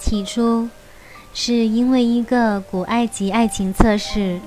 [0.00, 0.68] 起初，
[1.34, 4.40] 是因为一个古埃及爱情测试，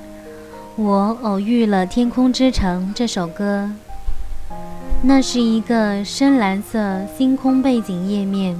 [0.75, 3.69] 我偶遇了《天空之城》这首歌。
[5.03, 8.59] 那是一个深蓝色星空背景页面，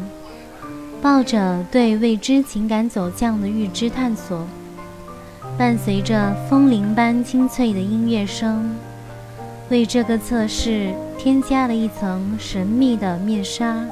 [1.01, 4.45] 抱着对未知情感走向的预知探索，
[5.57, 8.75] 伴随着风铃般清脆的音乐声，
[9.69, 13.83] 为这个测试添加了一层神秘的面纱，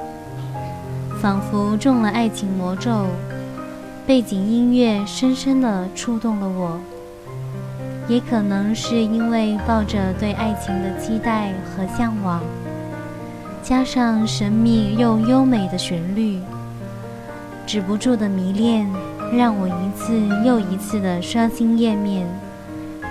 [1.22, 3.06] 仿佛中了爱情魔咒。
[4.04, 6.80] 背景音乐深深地触动了我。
[8.08, 12.42] 也可能是因为抱着对爱情的期待和向往，
[13.62, 16.40] 加上神秘又优美的旋律，
[17.64, 18.90] 止不住的迷恋，
[19.32, 20.12] 让我一次
[20.44, 22.26] 又一次的刷新页面，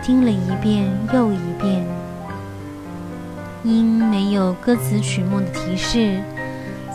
[0.03, 1.85] 听了一遍又一遍。
[3.63, 6.21] 因没有歌词曲目的提示，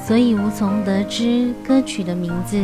[0.06, 2.56] 所以无从得知歌曲的名字，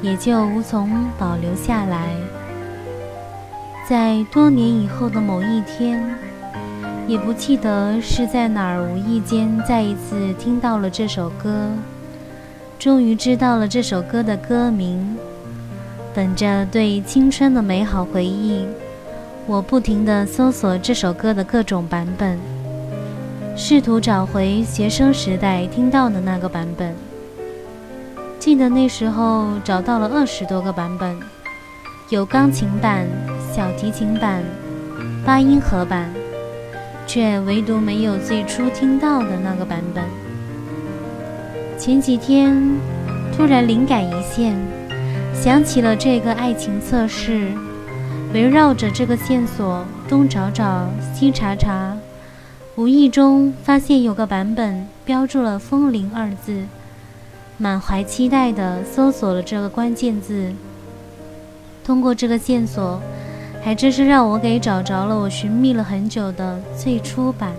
[0.00, 2.14] 也就无从保留下来。
[3.88, 6.00] 在多年以后的某一天，
[7.08, 11.70] 也不记得是在哪儿无意间再一次听到了这首歌，
[12.78, 15.16] 终于知道了这首歌的歌名。
[16.14, 18.64] 本着对青春的美好回忆，
[19.48, 22.38] 我不停地搜索这首歌的各种版本，
[23.56, 26.94] 试图找回学生时代听到的那个版本。
[28.38, 31.16] 记得那时候找到了二十多个版本，
[32.10, 33.06] 有钢琴版。
[33.54, 34.42] 小提琴版、
[35.24, 36.12] 八音盒版，
[37.06, 40.02] 却唯独没有最初听到的那个版本。
[41.78, 42.60] 前几天
[43.32, 44.56] 突然灵感一现，
[45.32, 47.52] 想起了这个爱情测试，
[48.32, 51.96] 围绕着这个线索东找找西查查，
[52.76, 56.64] 无意中发现有个版本标注了“风铃”二字，
[57.56, 60.52] 满怀期待地搜索了这个关键字。
[61.84, 63.00] 通过这个线索。
[63.64, 67.50] 还真是让我给找着了，我寻觅了很久的最初版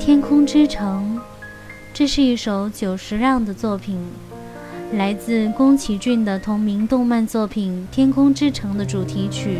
[0.02, 1.20] 《天空之城》。
[1.92, 4.02] 这是一首久石让的作品，
[4.94, 9.58] 来自宫崎骏的同名动漫作品《天空之城》的主题曲。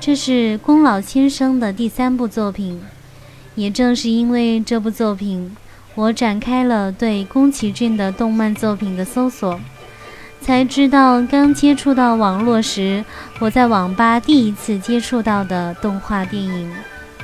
[0.00, 2.80] 这是宫老先生的第三部作品，
[3.56, 5.54] 也正是因为这部作品，
[5.94, 9.60] 我展开了对宫崎骏的动漫作品的搜索。
[10.40, 13.04] 才知道，刚接触到网络时，
[13.40, 16.72] 我在网吧第一次接触到的动画电影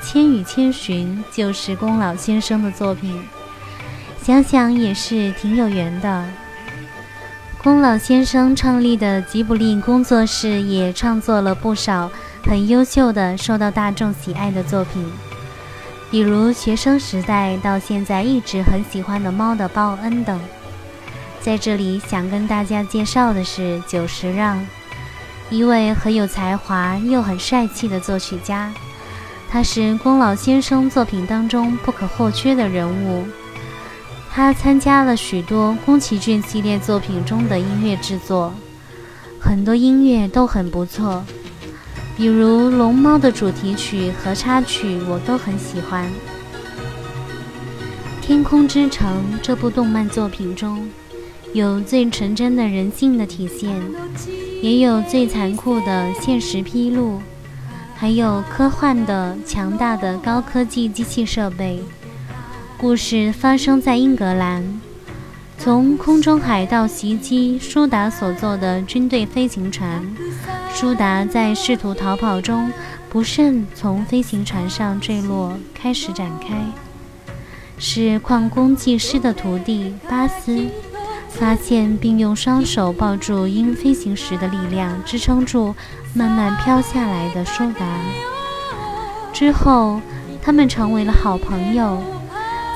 [0.05, 3.23] 《千与千寻》就是宫老先生的作品。
[4.21, 6.25] 想想也是挺有缘的。
[7.63, 12.11] 宫老先生创立的吉卜力工作室也创作了不少
[12.47, 15.03] 很优秀的、受到大众喜爱的作品，
[16.11, 20.39] 比如学生时代到现在一直很喜欢的《猫的报恩》等。
[21.41, 24.65] 在这里想跟大家介绍的是久石让，
[25.49, 28.73] 一位很有才华又很帅气的作曲家。
[29.51, 33.25] 他是宫老先生作品当中不可或缺的人物。
[34.31, 38.53] 他参加了许多宫崎骏系列作品中的音乐制作，
[39.41, 41.25] 很多音乐都很不错，
[42.17, 46.07] 比如《龙猫》的主题曲和插曲我都很喜欢。
[48.27, 50.89] 《天空之城》这部动漫作品中。
[51.53, 53.81] 有最纯真的人性的体现，
[54.61, 57.21] 也有最残酷的现实披露，
[57.95, 61.81] 还有科幻的强大的高科技机器设备。
[62.77, 64.81] 故事发生在英格兰，
[65.57, 70.05] 从空中海盗袭击舒达所坐的军队飞行船，
[70.75, 72.71] 舒达在试图逃跑中
[73.09, 76.49] 不慎从飞行船上坠落，开始展开。
[77.79, 80.67] 是矿工技师的徒弟巴斯。
[81.29, 85.75] 发现并用双手抱住因飞行时的力量支撑住
[86.13, 87.85] 慢慢飘下来的舒达。
[89.33, 90.01] 之后，
[90.41, 92.01] 他们成为了好朋友，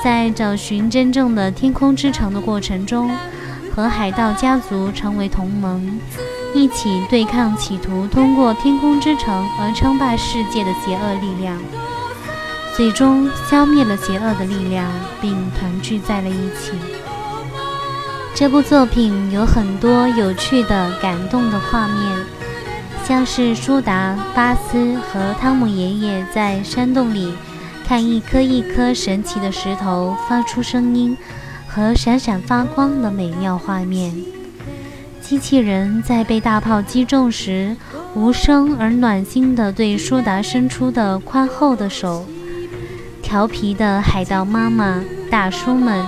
[0.03, 3.09] 在找寻真正的天空之城的过程中，
[3.73, 5.97] 和海盗家族成为同盟，
[6.53, 11.57] 一起对抗企图通过天空之城而称霸世界的邪恶力量，
[12.75, 14.89] 最终消灭了邪恶的力量，
[15.21, 16.71] 并团聚在了一起。
[18.33, 22.25] 这部作品有很多有趣的、感动的画面，
[23.05, 27.33] 像是舒达、巴斯和汤姆爷爷在山洞里
[27.85, 31.17] 看一颗一颗神奇的石头发出声音
[31.67, 34.38] 和闪闪发光的美妙画面。
[35.29, 37.77] 机器人在被大炮击中时，
[38.15, 42.25] 无声而暖心地对舒达伸出的宽厚的手。
[43.21, 46.03] 调皮的海盗妈妈、大叔们。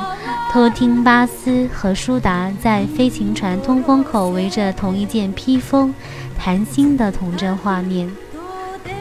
[0.52, 5.94] 偷听巴斯和舒达在飞行船通风口围着同一件披风
[6.36, 8.12] 谈心的童真画面。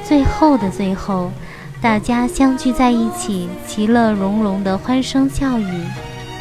[0.05, 1.33] 最后的最后，
[1.81, 5.85] 大家相聚在一起，其乐融融的欢声笑语，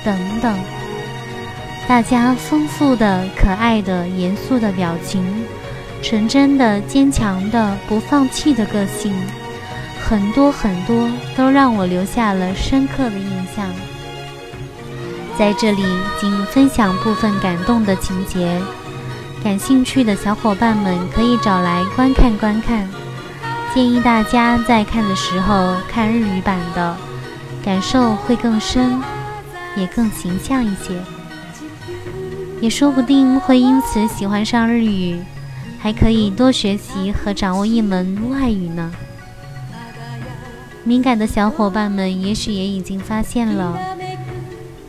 [0.04, 0.79] 等等。
[1.90, 5.26] 大家丰富的、可爱的、严肃的表情，
[6.04, 9.12] 纯真的、坚强的、不放弃的个性，
[10.00, 13.66] 很多很多都让我留下了深刻的印象。
[15.36, 15.84] 在这里
[16.22, 18.62] 仅分享部分感动的情节，
[19.44, 22.88] 感兴趣的小伙伴们可以找来观看观看。
[23.74, 26.96] 建议大家在看的时候看日语版的，
[27.66, 29.02] 感受会更深，
[29.76, 30.94] 也更形象一些。
[32.62, 35.20] 也说不定会因此喜欢上日语，
[35.80, 38.92] 还可以多学习和掌握一门外语呢。
[40.84, 43.78] 敏感的小伙伴们也许也已经发现了，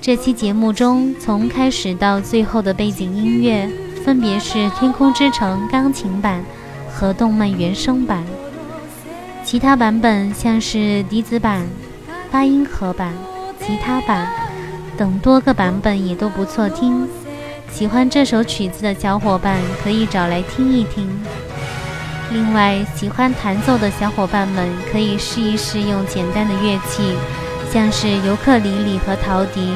[0.01, 3.71] 这期节目中从开始到最后的背景音乐
[4.05, 6.43] 分别是《天空之城》钢琴版
[6.91, 8.25] 和动漫原声版，
[9.45, 11.67] 其他版本像是笛子版、
[12.31, 13.13] 八音盒版、
[13.61, 14.27] 吉他版
[14.97, 17.07] 等多个版本也都不错听。
[17.73, 21.09] 喜欢这首曲子的小伙伴可以找来听一听。
[22.33, 27.17] 另外，喜欢弹奏的小伙伴们可以试一试用简单的乐器，
[27.73, 29.73] 像是尤克里里和陶笛，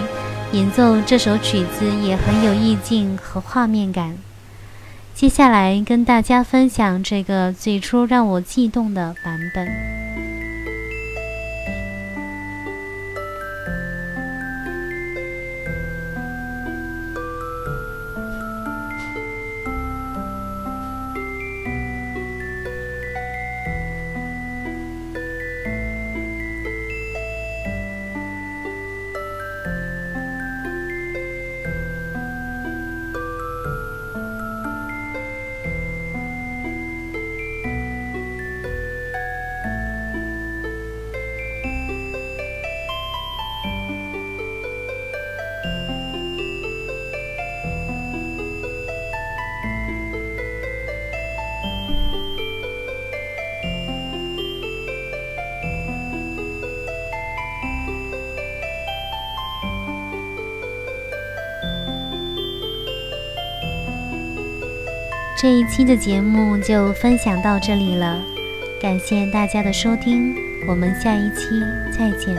[0.52, 4.16] 演奏这首曲子也很有意境和画面感。
[5.14, 10.13] 接下来跟大家分享这个最初让我悸动的版本。
[65.44, 68.18] 这一期的节目就分享到这里了，
[68.80, 70.34] 感谢大家的收听，
[70.66, 71.62] 我们下一期
[71.92, 72.34] 再见。